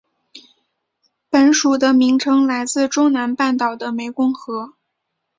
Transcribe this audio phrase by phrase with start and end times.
[1.29, 4.73] 本属的名称来自中南半岛的湄公河。